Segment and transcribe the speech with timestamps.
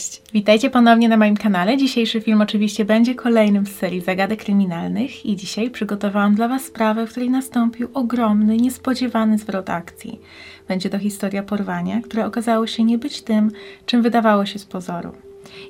[0.00, 1.76] Cześć, witajcie ponownie na moim kanale.
[1.76, 7.06] Dzisiejszy film oczywiście będzie kolejnym z serii zagadek kryminalnych i dzisiaj przygotowałam dla Was sprawę,
[7.06, 10.20] w której nastąpił ogromny, niespodziewany zwrot akcji.
[10.68, 13.50] Będzie to historia porwania, które okazało się nie być tym,
[13.86, 15.12] czym wydawało się z pozoru.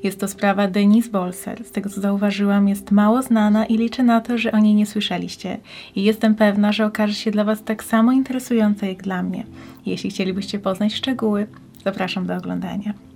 [0.02, 1.64] Jest to sprawa Denise Bolser.
[1.64, 4.86] Z tego co zauważyłam, jest mało znana i liczę na to, że o niej nie
[4.86, 5.58] słyszeliście.
[5.96, 9.46] I jestem pewna, że okaże się dla Was tak samo interesująca jak dla mnie.
[9.86, 11.46] Jeśli chcielibyście poznać szczegóły,
[11.84, 13.09] zapraszam do oglądania.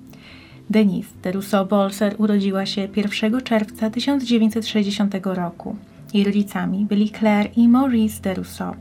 [0.71, 5.77] Denise de Rousseau-Bolser urodziła się 1 czerwca 1960 roku.
[6.15, 8.75] Jej rodzicami byli Claire i Maurice de Rousseau.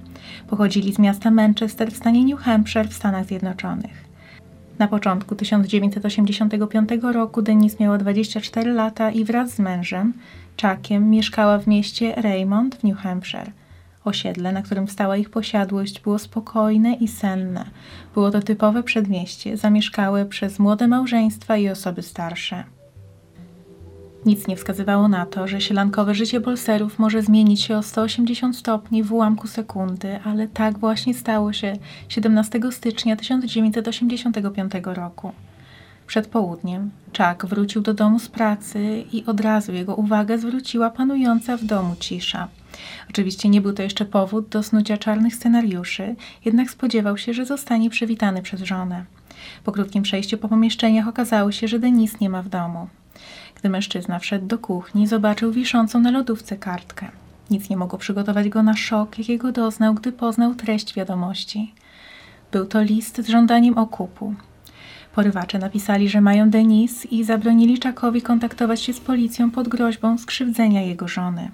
[0.47, 4.03] Pochodzili z miasta Manchester w stanie New Hampshire w Stanach Zjednoczonych.
[4.79, 10.13] Na początku 1985 roku Denise miała 24 lata i wraz z mężem,
[10.61, 13.51] Chuckiem, mieszkała w mieście Raymond w New Hampshire.
[14.05, 17.65] Osiedle, na którym stała ich posiadłość, było spokojne i senne.
[18.13, 22.63] Było to typowe przedmieście, zamieszkałe przez młode małżeństwa i osoby starsze.
[24.25, 29.03] Nic nie wskazywało na to, że sielankowe życie bolserów może zmienić się o 180 stopni
[29.03, 31.77] w ułamku sekundy, ale tak właśnie stało się
[32.09, 35.31] 17 stycznia 1985 roku.
[36.07, 41.57] Przed południem Chuck wrócił do domu z pracy i od razu jego uwagę zwróciła panująca
[41.57, 42.47] w domu cisza.
[43.09, 47.89] Oczywiście nie był to jeszcze powód do snucia czarnych scenariuszy, jednak spodziewał się, że zostanie
[47.89, 49.05] przywitany przez żonę.
[49.63, 52.87] Po krótkim przejściu po pomieszczeniach okazało się, że Denis nie ma w domu.
[53.55, 57.07] Gdy mężczyzna wszedł do kuchni, zobaczył wiszącą na lodówce kartkę.
[57.49, 61.73] Nic nie mogło przygotować go na szok, jakiego doznał, gdy poznał treść wiadomości.
[62.51, 64.35] Był to list z żądaniem okupu.
[65.15, 70.81] Porywacze napisali, że mają Denis i zabronili Czakowi kontaktować się z policją pod groźbą skrzywdzenia
[70.81, 71.51] jego żony.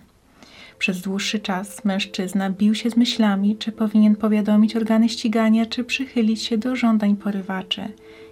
[0.79, 6.41] Przez dłuższy czas mężczyzna bił się z myślami, czy powinien powiadomić organy ścigania, czy przychylić
[6.41, 7.81] się do żądań porywaczy.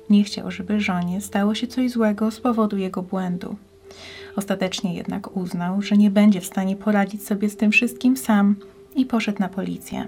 [0.10, 3.56] Nie chciał, żeby żonie stało się coś złego z powodu jego błędu.
[4.36, 8.56] Ostatecznie jednak uznał, że nie będzie w stanie poradzić sobie z tym wszystkim sam
[8.96, 10.08] i poszedł na policję.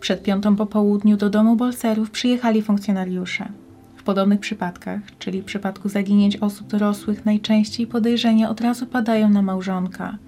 [0.00, 3.48] Przed piątą po południu do domu Bolserów przyjechali funkcjonariusze.
[3.96, 9.42] W podobnych przypadkach, czyli w przypadku zaginięć osób dorosłych, najczęściej podejrzenia od razu padają na
[9.42, 10.18] małżonka.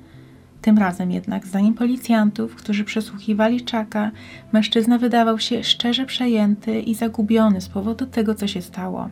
[0.62, 4.11] Tym razem jednak, zdaniem policjantów, którzy przesłuchiwali Czaka,
[4.53, 9.09] mężczyzna wydawał się szczerze przejęty i zagubiony z powodu tego, co się stało.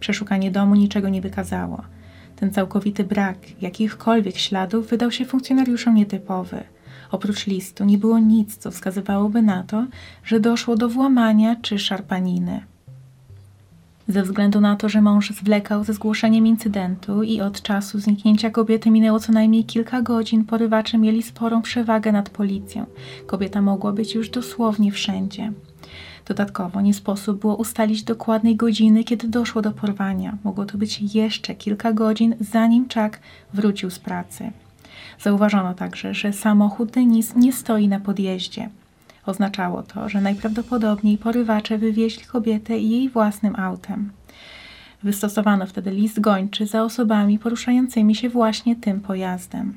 [0.00, 1.82] Przeszukanie domu niczego nie wykazało.
[2.36, 6.64] Ten całkowity brak jakichkolwiek śladów wydał się funkcjonariuszom nietypowy.
[7.10, 9.86] Oprócz listu nie było nic, co wskazywałoby na to,
[10.24, 12.60] że doszło do włamania czy szarpaniny.
[14.08, 18.90] Ze względu na to, że mąż zwlekał ze zgłoszeniem incydentu i od czasu zniknięcia kobiety
[18.90, 22.86] minęło co najmniej kilka godzin, porywacze mieli sporą przewagę nad policją.
[23.26, 25.52] Kobieta mogła być już dosłownie wszędzie.
[26.26, 30.38] Dodatkowo nie sposób było ustalić dokładnej godziny, kiedy doszło do porwania.
[30.44, 33.20] Mogło to być jeszcze kilka godzin, zanim Chuck
[33.54, 34.50] wrócił z pracy.
[35.20, 38.68] Zauważono także, że samochód Denis nie stoi na podjeździe.
[39.26, 44.10] Oznaczało to, że najprawdopodobniej porywacze wywieźli kobietę jej własnym autem.
[45.02, 49.74] Wystosowano wtedy list gończy za osobami poruszającymi się właśnie tym pojazdem.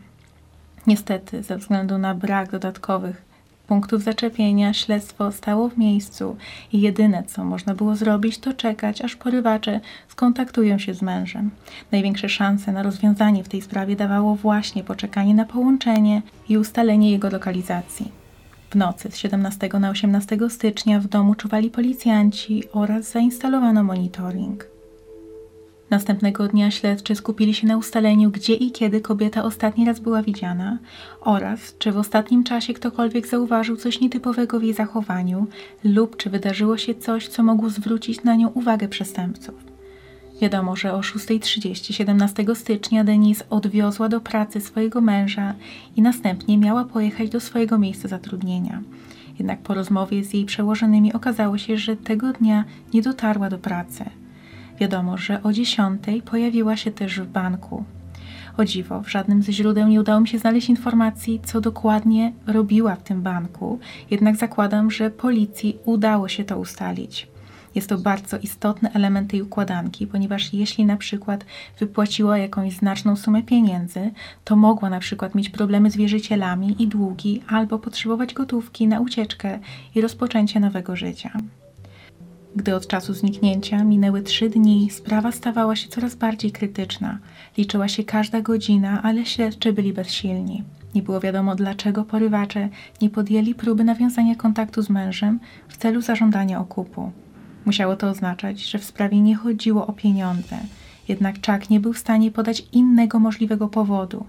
[0.87, 3.27] Niestety, ze względu na brak dodatkowych
[3.67, 6.37] punktów zaczepienia, śledztwo stało w miejscu
[6.73, 11.51] i jedyne, co można było zrobić, to czekać, aż porywacze skontaktują się z mężem.
[11.91, 17.29] Największe szanse na rozwiązanie w tej sprawie dawało właśnie poczekanie na połączenie i ustalenie jego
[17.29, 18.26] lokalizacji.
[18.69, 24.67] W nocy z 17 na 18 stycznia w domu czuwali policjanci oraz zainstalowano monitoring.
[25.89, 30.77] Następnego dnia śledczy skupili się na ustaleniu, gdzie i kiedy kobieta ostatni raz była widziana
[31.21, 35.47] oraz czy w ostatnim czasie ktokolwiek zauważył coś nietypowego w jej zachowaniu
[35.83, 39.66] lub czy wydarzyło się coś, co mogło zwrócić na nią uwagę przestępców.
[40.41, 45.53] Wiadomo, że o 6.30 17 stycznia Denise odwiozła do pracy swojego męża
[45.95, 48.81] i następnie miała pojechać do swojego miejsca zatrudnienia.
[49.39, 54.05] Jednak po rozmowie z jej przełożonymi okazało się, że tego dnia nie dotarła do pracy.
[54.79, 57.83] Wiadomo, że o 10 pojawiła się też w banku.
[58.57, 62.95] O dziwo, w żadnym ze źródeł nie udało mi się znaleźć informacji, co dokładnie robiła
[62.95, 63.79] w tym banku,
[64.11, 67.27] jednak zakładam, że policji udało się to ustalić.
[67.77, 71.45] Jest to bardzo istotny element tej układanki, ponieważ jeśli na przykład
[71.79, 74.11] wypłaciła jakąś znaczną sumę pieniędzy,
[74.43, 79.59] to mogła na przykład mieć problemy z wierzycielami i długi, albo potrzebować gotówki na ucieczkę
[79.95, 81.31] i rozpoczęcie nowego życia.
[82.55, 87.19] Gdy od czasu zniknięcia minęły trzy dni, sprawa stawała się coraz bardziej krytyczna.
[87.57, 90.63] Liczyła się każda godzina, ale śledczy byli bezsilni.
[90.95, 92.69] Nie było wiadomo, dlaczego porywacze
[93.01, 97.11] nie podjęli próby nawiązania kontaktu z mężem w celu zażądania okupu.
[97.67, 100.57] Musiało to oznaczać, że w sprawie nie chodziło o pieniądze.
[101.07, 104.25] Jednak Chuck nie był w stanie podać innego możliwego powodu.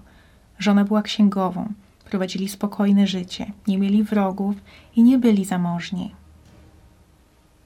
[0.57, 1.73] Żona była księgową,
[2.09, 4.55] prowadzili spokojne życie, nie mieli wrogów
[4.95, 6.11] i nie byli zamożni.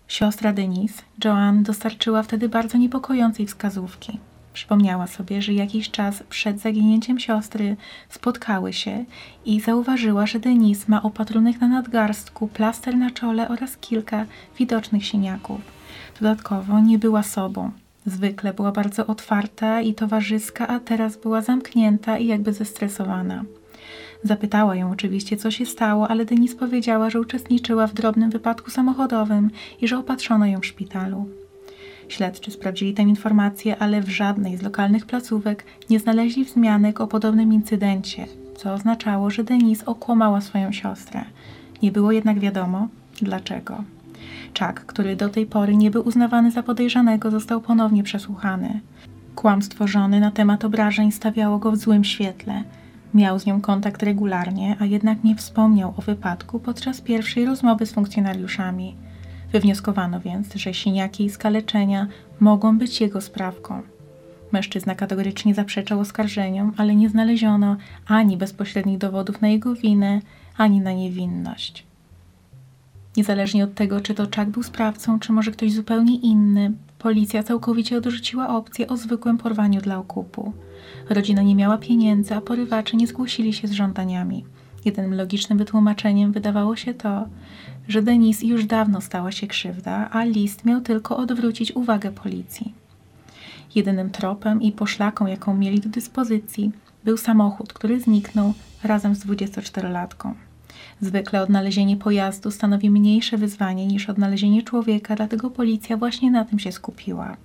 [0.07, 4.19] Siostra Denise, Joanne, dostarczyła wtedy bardzo niepokojącej wskazówki.
[4.53, 7.75] Przypomniała sobie, że jakiś czas przed zaginięciem siostry
[8.09, 9.05] spotkały się
[9.45, 14.25] i zauważyła, że Denise ma opatrunek na nadgarstku, plaster na czole oraz kilka
[14.59, 15.61] widocznych siniaków.
[16.21, 17.71] Dodatkowo nie była sobą.
[18.05, 23.43] Zwykle była bardzo otwarta i towarzyska, a teraz była zamknięta i jakby zestresowana.
[24.23, 29.49] Zapytała ją oczywiście, co się stało, ale Denise powiedziała, że uczestniczyła w drobnym wypadku samochodowym
[29.81, 31.42] i że opatrzono ją w szpitalu.
[32.13, 37.53] Śledczy sprawdzili tę informację, ale w żadnej z lokalnych placówek nie znaleźli wzmianek o podobnym
[37.53, 38.25] incydencie,
[38.57, 41.23] co oznaczało, że Denise okłamała swoją siostrę.
[41.81, 42.87] Nie było jednak wiadomo,
[43.21, 43.83] dlaczego.
[44.59, 48.79] Chuck, który do tej pory nie był uznawany za podejrzanego, został ponownie przesłuchany.
[49.35, 52.63] Kłamstwo żony na temat obrażeń stawiało go w złym świetle.
[53.13, 57.93] Miał z nią kontakt regularnie, a jednak nie wspomniał o wypadku podczas pierwszej rozmowy z
[57.93, 58.95] funkcjonariuszami.
[59.53, 62.07] Wywnioskowano więc, że siniaki i skaleczenia
[62.39, 63.81] mogą być jego sprawką.
[64.51, 67.77] Mężczyzna kategorycznie zaprzeczał oskarżeniom, ale nie znaleziono
[68.07, 70.21] ani bezpośrednich dowodów na jego winę,
[70.57, 71.83] ani na niewinność.
[73.17, 77.97] Niezależnie od tego, czy to Chuck był sprawcą, czy może ktoś zupełnie inny, policja całkowicie
[77.97, 80.53] odrzuciła opcję o zwykłym porwaniu dla okupu.
[81.09, 84.45] Rodzina nie miała pieniędzy, a porywacze nie zgłosili się z żądaniami.
[84.85, 87.27] Jedynym logicznym wytłumaczeniem wydawało się to,
[87.87, 92.73] że Denise już dawno stała się krzywda, a list miał tylko odwrócić uwagę policji.
[93.75, 96.71] Jedynym tropem i poszlaką, jaką mieli do dyspozycji,
[97.03, 98.53] był samochód, który zniknął
[98.83, 100.33] razem z 24-latką.
[101.01, 106.71] Zwykle odnalezienie pojazdu stanowi mniejsze wyzwanie niż odnalezienie człowieka, dlatego policja właśnie na tym się
[106.71, 107.37] skupiła.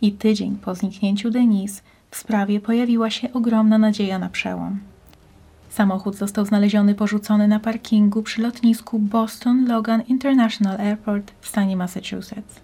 [0.00, 4.80] I tydzień po zniknięciu Denise w sprawie pojawiła się ogromna nadzieja na przełom.
[5.68, 12.60] Samochód został znaleziony porzucony na parkingu przy lotnisku Boston Logan International Airport w stanie Massachusetts.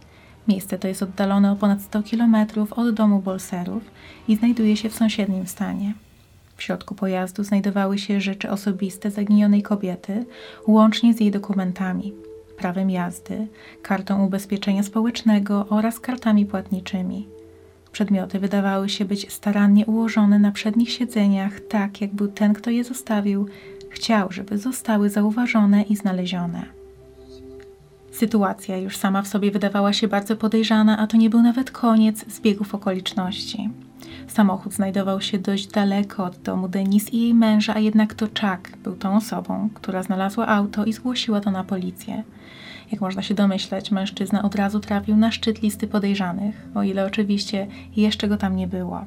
[0.49, 2.37] Miejsce to jest oddalone o ponad 100 km
[2.71, 3.83] od domu Bolserów
[4.29, 5.95] i znajduje się w sąsiednim stanie.
[6.57, 10.27] W środku pojazdu znajdowały się rzeczy osobiste zaginionej kobiety,
[10.67, 12.13] łącznie z jej dokumentami,
[12.57, 13.47] prawem jazdy,
[13.83, 17.34] kartą ubezpieczenia społecznego oraz kartami płatniczymi.
[17.95, 23.49] Przedmioty wydawały się być starannie ułożone na przednich siedzeniach, tak jakby ten, kto je zostawił,
[23.91, 26.63] chciał, żeby zostały zauważone i znalezione.
[28.13, 32.25] Sytuacja już sama w sobie wydawała się bardzo podejrzana, a to nie był nawet koniec
[32.29, 33.71] zbiegów okoliczności.
[34.27, 38.77] Samochód znajdował się dość daleko od domu Denise i jej męża, a jednak to Chuck
[38.77, 42.23] był tą osobą, która znalazła auto i zgłosiła to na policję.
[42.93, 47.67] Jak można się domyśleć, mężczyzna od razu trafił na szczyt listy podejrzanych, o ile oczywiście
[47.97, 49.05] jeszcze go tam nie było.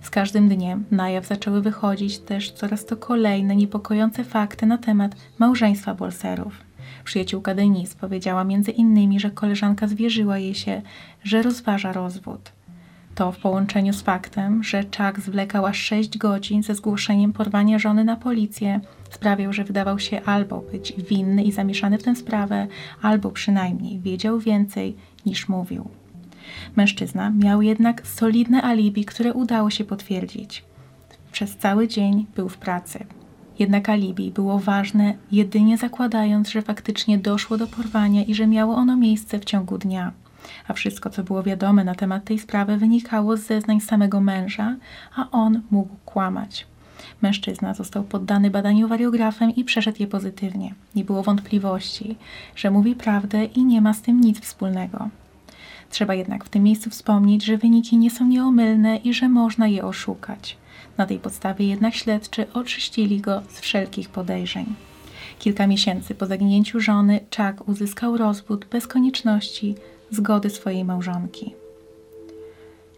[0.00, 5.16] Z każdym dniem na jaw zaczęły wychodzić też coraz to kolejne niepokojące fakty na temat
[5.38, 6.54] małżeństwa Bolserów.
[7.04, 10.82] Przyjaciółka Denise powiedziała między innymi, że koleżanka zwierzyła jej się,
[11.24, 12.52] że rozważa rozwód.
[13.20, 18.04] To w połączeniu z faktem, że Chuck zwlekał aż 6 godzin ze zgłoszeniem porwania żony
[18.04, 22.66] na policję, sprawiał, że wydawał się albo być winny i zamieszany w tę sprawę,
[23.02, 24.96] albo przynajmniej wiedział więcej
[25.26, 25.88] niż mówił.
[26.76, 30.64] Mężczyzna miał jednak solidne alibi, które udało się potwierdzić.
[31.32, 33.06] Przez cały dzień był w pracy.
[33.58, 38.96] Jednak alibi było ważne jedynie zakładając, że faktycznie doszło do porwania i że miało ono
[38.96, 40.12] miejsce w ciągu dnia
[40.68, 44.76] a wszystko, co było wiadome na temat tej sprawy, wynikało z zeznań samego męża,
[45.16, 46.66] a on mógł kłamać.
[47.22, 50.74] Mężczyzna został poddany badaniu wariografem i przeszedł je pozytywnie.
[50.94, 52.16] Nie było wątpliwości,
[52.56, 55.08] że mówi prawdę i nie ma z tym nic wspólnego.
[55.90, 59.84] Trzeba jednak w tym miejscu wspomnieć, że wyniki nie są nieomylne i że można je
[59.84, 60.56] oszukać.
[60.98, 64.74] Na tej podstawie jednak śledczy oczyścili go z wszelkich podejrzeń.
[65.38, 69.74] Kilka miesięcy po zaginięciu żony Chuck uzyskał rozwód bez konieczności
[70.10, 71.54] zgody swojej małżonki.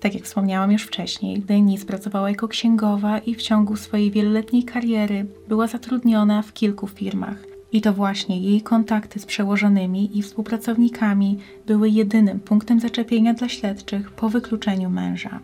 [0.00, 5.26] Tak jak wspomniałam już wcześniej, Denise pracowała jako księgowa i w ciągu swojej wieloletniej kariery
[5.48, 7.36] była zatrudniona w kilku firmach.
[7.72, 14.10] I to właśnie jej kontakty z przełożonymi i współpracownikami były jedynym punktem zaczepienia dla śledczych
[14.10, 15.40] po wykluczeniu męża.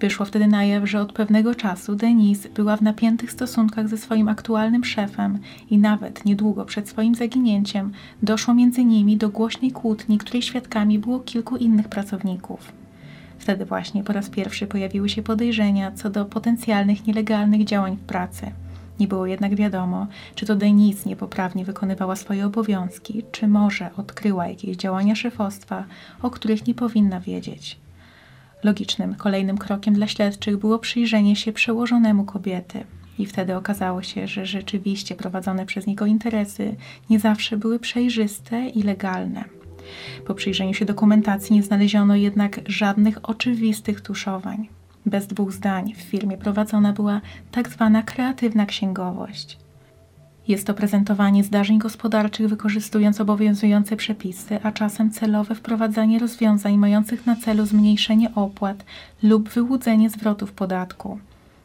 [0.00, 4.28] Wyszło wtedy na jaw, że od pewnego czasu Denise była w napiętych stosunkach ze swoim
[4.28, 5.38] aktualnym szefem
[5.70, 11.20] i nawet niedługo przed swoim zaginięciem doszło między nimi do głośnej kłótni, której świadkami było
[11.20, 12.72] kilku innych pracowników.
[13.38, 18.46] Wtedy właśnie po raz pierwszy pojawiły się podejrzenia co do potencjalnych nielegalnych działań w pracy.
[19.00, 24.76] Nie było jednak wiadomo, czy to Denise niepoprawnie wykonywała swoje obowiązki, czy może odkryła jakieś
[24.76, 25.84] działania szefostwa,
[26.22, 27.78] o których nie powinna wiedzieć.
[28.64, 32.84] Logicznym kolejnym krokiem dla śledczych było przyjrzenie się przełożonemu kobiety.
[33.18, 36.76] I wtedy okazało się, że rzeczywiście prowadzone przez niego interesy
[37.10, 39.44] nie zawsze były przejrzyste i legalne.
[40.26, 44.68] Po przyjrzeniu się dokumentacji nie znaleziono jednak żadnych oczywistych tuszowań.
[45.06, 49.58] Bez dwóch zdań w firmie prowadzona była tak zwana kreatywna księgowość.
[50.48, 57.36] Jest to prezentowanie zdarzeń gospodarczych wykorzystując obowiązujące przepisy, a czasem celowe wprowadzanie rozwiązań mających na
[57.36, 58.84] celu zmniejszenie opłat
[59.22, 61.18] lub wyłudzenie zwrotów podatku.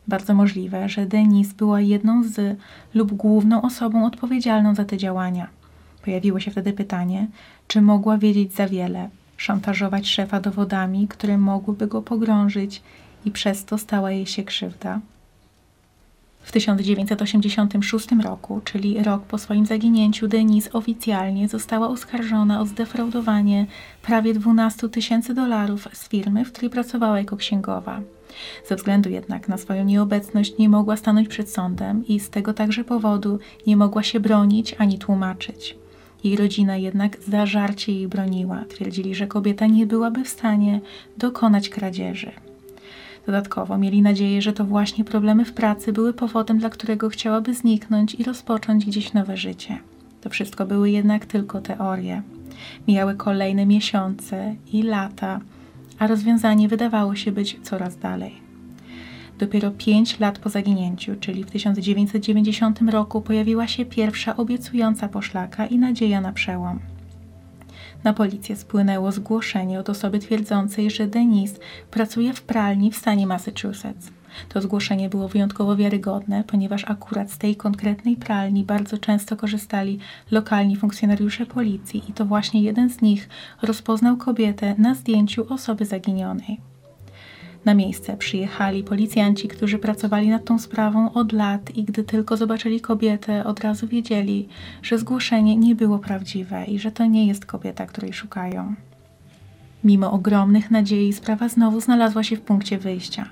[0.08, 2.60] Bardzo możliwe, że Denise była jedną z
[2.94, 5.48] lub główną osobą odpowiedzialną za te działania.
[6.06, 7.28] Pojawiło się wtedy pytanie,
[7.68, 12.82] czy mogła wiedzieć za wiele, szantażować szefa dowodami, które mogłyby go pogrążyć
[13.26, 15.00] i przez to stała jej się krzywda.
[16.44, 23.66] W 1986 roku, czyli rok po swoim zaginięciu, Denise oficjalnie została oskarżona o zdefraudowanie
[24.02, 28.02] prawie 12 tysięcy dolarów z firmy, w której pracowała jako księgowa.
[28.68, 32.84] Ze względu jednak na swoją nieobecność nie mogła stanąć przed sądem i z tego także
[32.84, 35.78] powodu nie mogła się bronić ani tłumaczyć.
[36.24, 38.66] Jej rodzina jednak zażarcie jej broniła.
[38.70, 40.82] Twierdzili, że kobieta nie byłaby w stanie
[41.18, 42.32] dokonać kradzieży.
[43.26, 48.16] Dodatkowo mieli nadzieję, że to właśnie problemy w pracy były powodem, dla którego chciałaby zniknąć
[48.16, 49.80] i rozpocząć gdzieś nowe życie.
[50.22, 52.22] To wszystko były jednak tylko teorie.
[52.88, 55.40] Mijały kolejne miesiące i lata,
[56.00, 58.34] a rozwiązanie wydawało się być coraz dalej.
[59.40, 65.80] Dopiero pięć lat po zaginięciu, czyli w 1990 roku, pojawiła się pierwsza obiecująca poszlaka i
[65.80, 66.80] nadzieja na przełom.
[68.04, 71.60] Na policję spłynęło zgłoszenie od osoby twierdzącej, że Denise
[71.92, 74.12] pracuje w pralni w stanie Massachusetts.
[74.50, 80.00] To zgłoszenie było wyjątkowo wiarygodne, ponieważ akurat z tej konkretnej pralni bardzo często korzystali
[80.32, 83.30] lokalni funkcjonariusze policji i to właśnie jeden z nich
[83.62, 86.73] rozpoznał kobietę na zdjęciu osoby zaginionej.
[87.66, 92.82] Na miejsce przyjechali policjanci, którzy pracowali nad tą sprawą od lat i gdy tylko zobaczyli
[92.82, 94.48] kobietę, od razu wiedzieli,
[94.82, 98.76] że zgłoszenie nie było prawdziwe i że to nie jest kobieta, której szukają.
[99.84, 103.26] Mimo ogromnych nadziei, sprawa znowu znalazła się w punkcie wyjścia.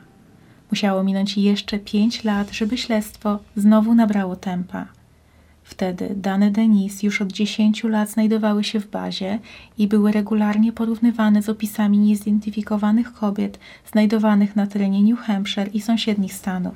[0.71, 5.00] Musiało minąć jeszcze pięć lat, żeby śledztwo znowu nabrało tempa.
[5.71, 9.39] Wtedy dane Denise już od 10 lat znajdowały się w bazie
[9.77, 13.59] i były regularnie porównywane z opisami niezidentyfikowanych kobiet
[13.91, 16.75] znajdowanych na terenie New Hampshire i sąsiednich stanów.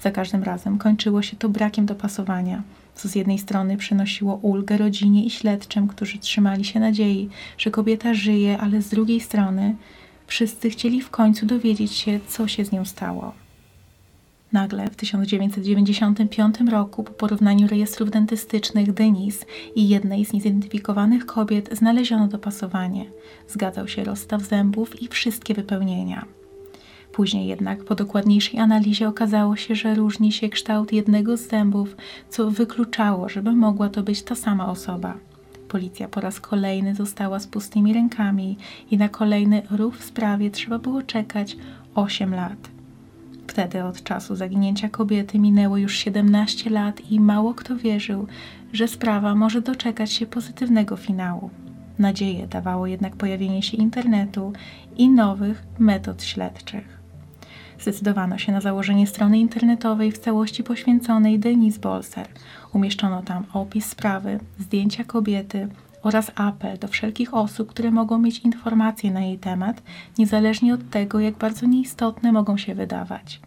[0.00, 2.62] Za każdym razem kończyło się to brakiem dopasowania,
[2.94, 7.28] co z jednej strony przynosiło ulgę rodzinie i śledczym, którzy trzymali się nadziei,
[7.58, 9.74] że kobieta żyje, ale z drugiej strony
[10.26, 13.47] wszyscy chcieli w końcu dowiedzieć się, co się z nią stało.
[14.52, 22.28] Nagle w 1995 roku po porównaniu rejestrów dentystycznych Denise i jednej z niezidentyfikowanych kobiet znaleziono
[22.28, 23.04] dopasowanie.
[23.48, 26.24] Zgadzał się rozstaw zębów i wszystkie wypełnienia.
[27.12, 31.96] Później jednak po dokładniejszej analizie okazało się, że różni się kształt jednego z zębów,
[32.28, 35.14] co wykluczało, żeby mogła to być ta sama osoba.
[35.68, 38.56] Policja po raz kolejny została z pustymi rękami
[38.90, 41.56] i na kolejny ruch w sprawie trzeba było czekać
[41.94, 42.77] 8 lat.
[43.48, 48.26] Wtedy od czasu zaginięcia kobiety minęło już 17 lat i mało kto wierzył,
[48.72, 51.50] że sprawa może doczekać się pozytywnego finału.
[51.98, 54.52] Nadzieję dawało jednak pojawienie się internetu
[54.96, 56.98] i nowych metod śledczych.
[57.80, 62.28] Zdecydowano się na założenie strony internetowej w całości poświęconej Denise Bolser.
[62.72, 65.68] Umieszczono tam opis sprawy, zdjęcia kobiety,
[66.08, 69.82] oraz apel do wszelkich osób, które mogą mieć informacje na jej temat,
[70.18, 73.40] niezależnie od tego, jak bardzo nieistotne mogą się wydawać.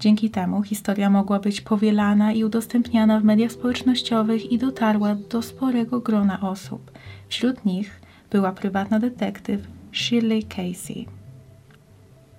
[0.00, 6.00] Dzięki temu historia mogła być powielana i udostępniana w mediach społecznościowych i dotarła do sporego
[6.00, 6.90] grona osób.
[7.28, 9.60] Wśród nich była prywatna detektyw
[9.92, 11.19] Shirley Casey.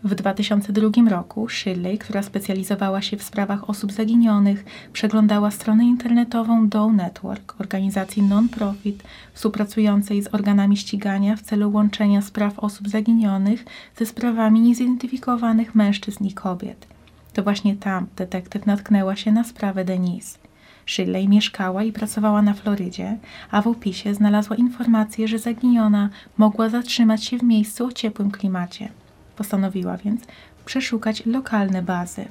[0.04, 6.92] W 2002 roku Shirley, która specjalizowała się w sprawach osób zaginionych, przeglądała stronę internetową Doe
[6.92, 9.04] Network, organizacji non-profit
[9.34, 13.66] współpracującej z organami ścigania w celu łączenia spraw osób zaginionych
[13.98, 16.88] ze sprawami niezidentyfikowanych mężczyzn i kobiet.
[17.34, 20.38] To właśnie tam detektyw natknęła się na sprawę Denise.
[20.86, 23.18] Shirley mieszkała i pracowała na Florydzie,
[23.52, 29.01] a w opisie znalazła informację, że zaginiona mogła zatrzymać się w miejscu o ciepłym klimacie.
[29.36, 30.22] Postanowiła więc
[30.66, 32.26] przeszukać lokalne bazy.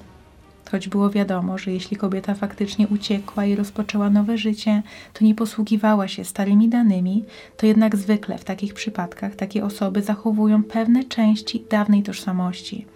[0.71, 6.09] Choć było wiadomo, że jeśli kobieta faktycznie uciekła i rozpoczęła nowe życie, to nie posługiwała
[6.09, 7.25] się starymi danymi,
[7.57, 12.87] to jednak zwykle w takich przypadkach takie osoby zachowują pewne części dawnej tożsamości.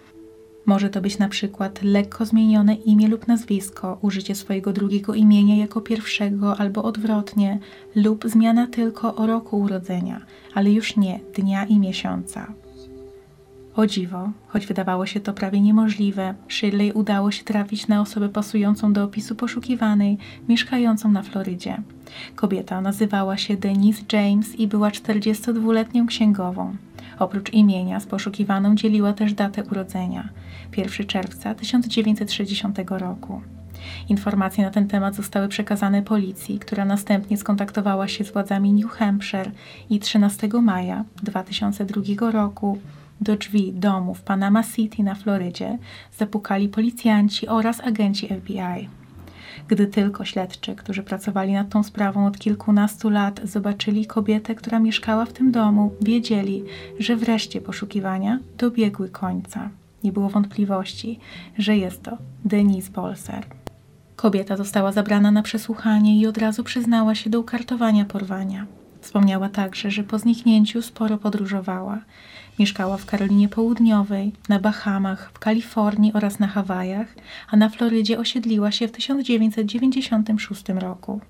[0.65, 5.81] Może to być na przykład lekko zmienione imię lub nazwisko, użycie swojego drugiego imienia jako
[5.81, 7.59] pierwszego albo odwrotnie,
[7.95, 10.21] lub zmiana tylko o roku urodzenia,
[10.53, 12.53] ale już nie dnia i miesiąca.
[13.75, 18.93] O dziwo, choć wydawało się to prawie niemożliwe, Shirley udało się trafić na osobę pasującą
[18.93, 20.17] do opisu poszukiwanej,
[20.49, 21.81] mieszkającą na Florydzie.
[22.35, 26.75] Kobieta nazywała się Denise James i była 42-letnią księgową.
[27.19, 30.29] Oprócz imienia z poszukiwaną dzieliła też datę urodzenia
[30.77, 33.41] 1 czerwca 1960 roku.
[34.09, 39.51] Informacje na ten temat zostały przekazane policji, która następnie skontaktowała się z władzami New Hampshire
[39.89, 42.77] i 13 maja 2002 roku
[43.21, 45.77] do drzwi domu w Panama City na Florydzie
[46.17, 48.89] zapukali policjanci oraz agenci FBI.
[49.67, 55.25] Gdy tylko śledczy, którzy pracowali nad tą sprawą od kilkunastu lat, zobaczyli kobietę, która mieszkała
[55.25, 56.63] w tym domu, wiedzieli,
[56.99, 59.69] że wreszcie poszukiwania dobiegły końca.
[60.03, 61.19] Nie było wątpliwości,
[61.57, 63.45] że jest to Denise Bolser.
[64.15, 68.65] Kobieta została zabrana na przesłuchanie i od razu przyznała się do ukartowania porwania.
[69.05, 71.99] Wspomniała także, że po zniknięciu sporo podróżowała.
[72.59, 77.15] Mieszkała w Karolinie Południowej, na Bahamach, w Kalifornii oraz na Hawajach,
[77.51, 81.21] a na Florydzie osiedliła się w 1996 roku.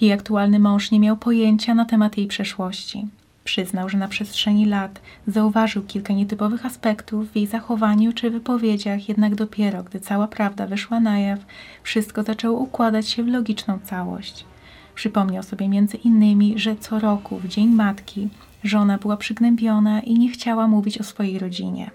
[0.00, 3.06] Jej aktualny mąż nie miał pojęcia na temat jej przeszłości.
[3.44, 9.34] Przyznał, że na przestrzeni lat zauważył kilka nietypowych aspektów w jej zachowaniu czy wypowiedziach, jednak
[9.34, 11.40] dopiero gdy cała prawda wyszła na jaw,
[11.82, 14.51] wszystko zaczęło układać się w logiczną całość.
[14.94, 18.28] Przypomniał sobie między innymi, że co roku w Dzień Matki
[18.64, 21.90] żona była przygnębiona i nie chciała mówić o swojej rodzinie.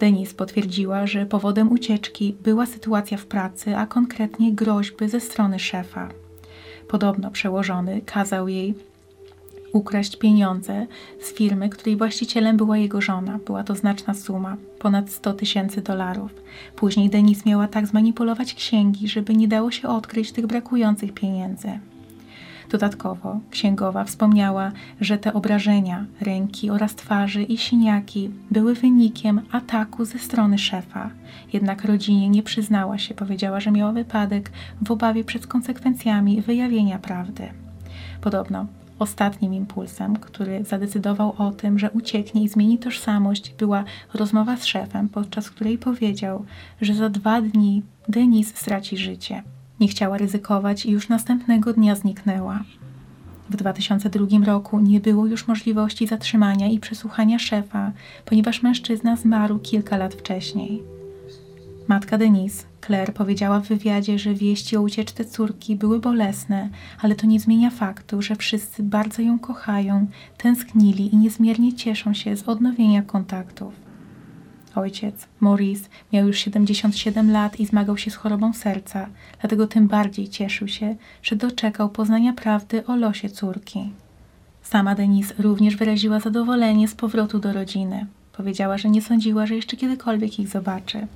[0.00, 6.08] Denise potwierdziła, że powodem ucieczki była sytuacja w pracy, a konkretnie groźby ze strony szefa.
[6.88, 8.74] Podobno przełożony kazał jej
[9.72, 10.86] ukraść pieniądze
[11.20, 13.38] z firmy, której właścicielem była jego żona.
[13.46, 16.34] Była to znaczna suma, ponad 100 tysięcy dolarów.
[16.76, 21.78] Później Denis miała tak zmanipulować księgi, żeby nie dało się odkryć tych brakujących pieniędzy.
[22.70, 30.18] Dodatkowo księgowa wspomniała, że te obrażenia ręki oraz twarzy i siniaki były wynikiem ataku ze
[30.18, 31.10] strony szefa.
[31.52, 34.50] Jednak rodzinie nie przyznała się, powiedziała, że miała wypadek
[34.82, 37.48] w obawie przed konsekwencjami wyjawienia prawdy.
[38.20, 38.66] Podobno
[39.00, 43.84] Ostatnim impulsem, który zadecydował o tym, że ucieknie i zmieni tożsamość, była
[44.14, 46.44] rozmowa z szefem, podczas której powiedział,
[46.80, 49.42] że za dwa dni Denise straci życie.
[49.80, 52.62] Nie chciała ryzykować i już następnego dnia zniknęła.
[53.50, 57.92] W 2002 roku nie było już możliwości zatrzymania i przesłuchania szefa,
[58.24, 60.99] ponieważ mężczyzna zmarł kilka lat wcześniej.
[61.90, 66.68] Matka Denise, Claire, powiedziała w wywiadzie, że wieści o ucieczce córki były bolesne,
[67.00, 72.36] ale to nie zmienia faktu, że wszyscy bardzo ją kochają, tęsknili i niezmiernie cieszą się
[72.36, 73.74] z odnowienia kontaktów.
[74.74, 79.06] Ojciec, Maurice, miał już 77 lat i zmagał się z chorobą serca,
[79.40, 83.90] dlatego tym bardziej cieszył się, że doczekał poznania prawdy o losie córki.
[84.62, 88.06] Sama Denise również wyraziła zadowolenie z powrotu do rodziny.
[88.32, 91.06] Powiedziała, że nie sądziła, że jeszcze kiedykolwiek ich zobaczy.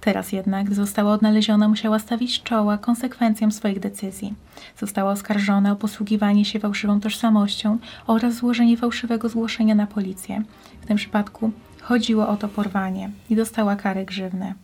[0.00, 4.34] Teraz jednak, gdy została odnaleziona, musiała stawić czoła konsekwencjom swoich decyzji.
[4.78, 10.42] Została oskarżona o posługiwanie się fałszywą tożsamością oraz złożenie fałszywego zgłoszenia na policję.
[10.80, 11.50] W tym przypadku
[11.80, 14.54] chodziło o to porwanie i dostała karę grzywny.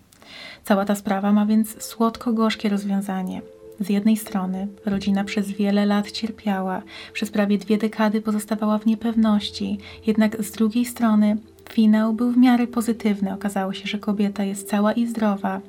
[0.65, 3.43] Cała ta sprawa ma więc słodko-gorzkie rozwiązanie.
[3.81, 9.79] Z jednej strony rodzina przez wiele lat cierpiała, przez prawie dwie dekady pozostawała w niepewności,
[10.07, 11.37] jednak z drugiej strony
[11.73, 13.35] Finał był w miarę pozytywny.
[13.35, 15.61] Okazało się, że kobieta jest cała i zdrowa.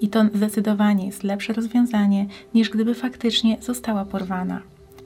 [0.00, 4.60] I to zdecydowanie jest lepsze rozwiązanie, niż gdyby faktycznie została porwana.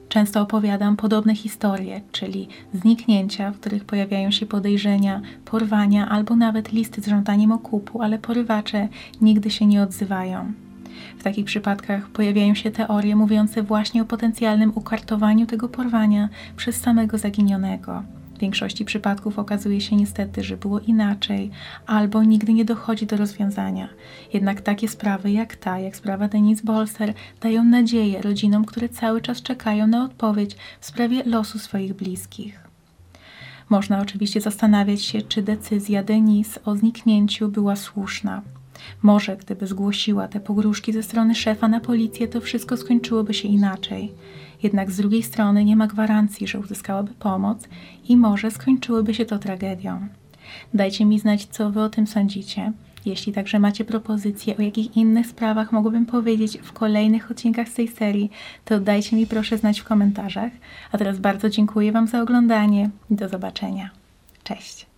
[0.09, 7.01] Często opowiadam podobne historie, czyli zniknięcia, w których pojawiają się podejrzenia, porwania albo nawet listy
[7.01, 8.87] z żądaniem okupu, ale porywacze
[9.21, 10.51] nigdy się nie odzywają.
[11.17, 17.17] W takich przypadkach pojawiają się teorie mówiące właśnie o potencjalnym ukartowaniu tego porwania przez samego
[17.17, 18.03] zaginionego.
[18.43, 21.51] Większości przypadków okazuje się niestety, że było inaczej,
[21.85, 23.89] albo nigdy nie dochodzi do rozwiązania.
[24.33, 29.41] Jednak takie sprawy jak ta, jak sprawa Denise Bolster, dają nadzieję rodzinom, które cały czas
[29.41, 32.59] czekają na odpowiedź w sprawie losu swoich bliskich.
[33.69, 38.41] Można oczywiście zastanawiać się, czy decyzja Denise o zniknięciu była słuszna.
[39.01, 44.11] Może gdyby zgłosiła te pogróżki ze strony szefa na policję, to wszystko skończyłoby się inaczej.
[44.63, 47.67] Jednak z drugiej strony nie ma gwarancji, że uzyskałaby pomoc
[48.09, 50.07] i może skończyłoby się to tragedią.
[50.73, 52.71] Dajcie mi znać, co Wy o tym sądzicie.
[53.05, 57.87] Jeśli także macie propozycje, o jakich innych sprawach mogłabym powiedzieć w kolejnych odcinkach z tej
[57.87, 58.31] serii,
[58.65, 60.51] to dajcie mi proszę znać w komentarzach.
[60.91, 63.89] A teraz bardzo dziękuję Wam za oglądanie i do zobaczenia.
[64.43, 64.92] Cześć!